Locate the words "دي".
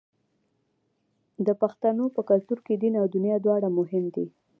4.15-4.25